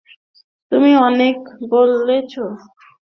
[0.71, 1.37] তুমি অনেক
[1.69, 2.43] বলেছো।